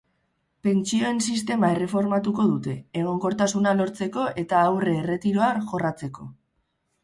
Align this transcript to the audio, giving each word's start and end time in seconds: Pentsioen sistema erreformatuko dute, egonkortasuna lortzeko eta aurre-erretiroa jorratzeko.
Pentsioen 0.67 1.19
sistema 1.33 1.69
erreformatuko 1.73 2.47
dute, 2.53 2.75
egonkortasuna 3.03 3.77
lortzeko 3.83 4.27
eta 4.45 4.65
aurre-erretiroa 4.73 5.55
jorratzeko. 5.71 6.31